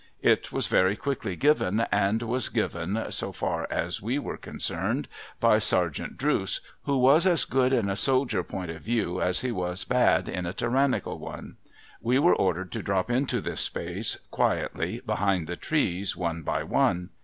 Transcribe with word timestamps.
It 0.23 0.51
was 0.51 0.65
very 0.65 0.95
quickly 0.95 1.35
given, 1.35 1.81
and 1.91 2.23
was 2.23 2.49
given 2.49 2.95
(so 3.11 3.31
far 3.31 3.67
CAPTAIN 3.67 3.67
CARTON 3.67 3.77
155 3.77 3.85
as 3.85 4.01
we 4.03 4.17
were 4.17 4.35
concerned) 4.37 5.07
by 5.39 5.59
Sergeant 5.59 6.17
Drooce, 6.17 6.59
who 6.85 6.97
was 6.97 7.27
as 7.27 7.45
good 7.45 7.71
in 7.71 7.87
a 7.87 7.95
soldier 7.95 8.41
point 8.41 8.71
of 8.71 8.81
view, 8.81 9.21
as 9.21 9.41
he 9.41 9.51
was 9.51 9.83
bad 9.83 10.27
in 10.27 10.47
a 10.47 10.53
tyrannical 10.53 11.19
one. 11.19 11.57
We 12.01 12.17
were 12.17 12.33
ordered 12.35 12.71
to 12.71 12.81
drop 12.81 13.11
into 13.11 13.41
this 13.41 13.61
space, 13.61 14.17
quietly, 14.31 15.01
behind 15.05 15.45
the 15.45 15.55
trees, 15.55 16.17
one 16.17 16.41
by 16.41 16.63
one. 16.63 17.11